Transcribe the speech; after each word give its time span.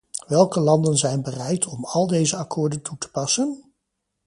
Welke 0.27 0.59
landen 0.59 0.97
zijn 0.97 1.21
bereid 1.21 1.65
om 1.67 1.85
al 1.85 2.07
deze 2.07 2.35
akkoorden 2.35 2.81
toe 2.81 2.97
te 2.97 3.11
passen? 3.11 3.71